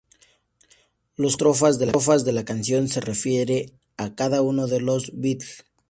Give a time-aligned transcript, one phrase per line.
[1.15, 5.63] Las cuatro estrofas de la canción se refieren a cada uno de los Beatles.